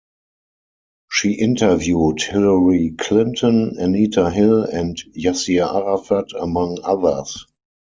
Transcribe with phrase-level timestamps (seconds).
[1.11, 7.45] She interviewed Hillary Clinton, Anita Hill and Yasser Arafat, among others.